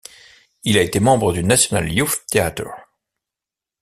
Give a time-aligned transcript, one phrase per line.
[0.63, 2.71] Il a été membre du National Youth Theatre.